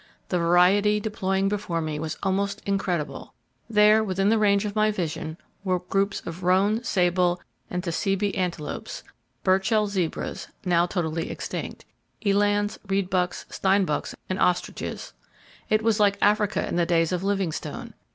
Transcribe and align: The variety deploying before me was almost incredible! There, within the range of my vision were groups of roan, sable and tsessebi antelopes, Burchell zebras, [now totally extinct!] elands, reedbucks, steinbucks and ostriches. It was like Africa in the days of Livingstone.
The 0.29 0.39
variety 0.39 0.99
deploying 0.99 1.47
before 1.47 1.79
me 1.79 1.99
was 1.99 2.17
almost 2.23 2.63
incredible! 2.65 3.35
There, 3.69 4.03
within 4.03 4.29
the 4.29 4.39
range 4.39 4.65
of 4.65 4.75
my 4.75 4.89
vision 4.89 5.37
were 5.63 5.77
groups 5.77 6.23
of 6.25 6.41
roan, 6.41 6.83
sable 6.83 7.39
and 7.69 7.83
tsessebi 7.83 8.35
antelopes, 8.35 9.03
Burchell 9.43 9.85
zebras, 9.85 10.47
[now 10.65 10.87
totally 10.87 11.29
extinct!] 11.29 11.85
elands, 12.25 12.79
reedbucks, 12.87 13.45
steinbucks 13.51 14.15
and 14.27 14.39
ostriches. 14.39 15.13
It 15.69 15.83
was 15.83 15.99
like 15.99 16.17
Africa 16.19 16.67
in 16.67 16.77
the 16.77 16.87
days 16.87 17.11
of 17.11 17.23
Livingstone. 17.23 17.93